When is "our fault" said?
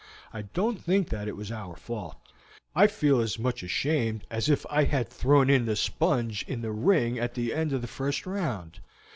1.51-2.15